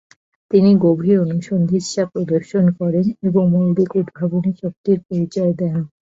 [0.51, 5.75] তিনি গভীর অনুসন্ধিৎসা প্রদর্শন করেন এবং মৌলিক উদ্ভাবনী শক্তির পরিচয় দেন।